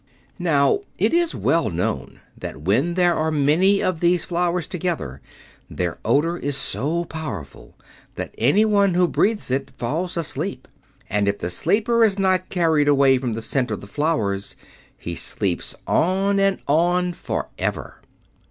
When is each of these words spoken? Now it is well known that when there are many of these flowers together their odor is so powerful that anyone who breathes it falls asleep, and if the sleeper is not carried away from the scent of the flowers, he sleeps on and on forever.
Now 0.39 0.79
it 0.97 1.13
is 1.13 1.35
well 1.35 1.69
known 1.69 2.21
that 2.35 2.63
when 2.63 2.95
there 2.95 3.13
are 3.13 3.29
many 3.29 3.83
of 3.83 3.99
these 3.99 4.25
flowers 4.25 4.65
together 4.65 5.21
their 5.69 5.99
odor 6.03 6.37
is 6.39 6.57
so 6.57 7.05
powerful 7.05 7.75
that 8.15 8.33
anyone 8.35 8.95
who 8.95 9.07
breathes 9.07 9.51
it 9.51 9.69
falls 9.77 10.17
asleep, 10.17 10.67
and 11.07 11.27
if 11.27 11.37
the 11.37 11.51
sleeper 11.51 12.03
is 12.03 12.17
not 12.17 12.49
carried 12.49 12.87
away 12.87 13.19
from 13.19 13.33
the 13.33 13.43
scent 13.43 13.69
of 13.69 13.79
the 13.79 13.85
flowers, 13.85 14.55
he 14.97 15.13
sleeps 15.13 15.75
on 15.85 16.39
and 16.39 16.61
on 16.67 17.13
forever. 17.13 17.97